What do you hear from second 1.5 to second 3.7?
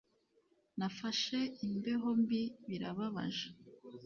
imbeho mbi." "Birababaje."